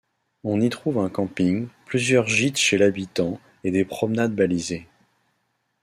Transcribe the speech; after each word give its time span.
On 0.43 0.59
y 0.61 0.69
trouve 0.71 0.97
un 0.97 1.11
camping, 1.11 1.67
plusieurs 1.85 2.25
gîtes 2.25 2.57
chez 2.57 2.79
l'habitant 2.79 3.39
et 3.63 3.69
des 3.69 3.85
promenades 3.85 4.33
balisées. 4.35 4.87